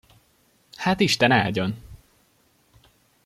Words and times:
Hát 0.75 0.99
isten 0.99 1.31
áldjon! 1.31 1.75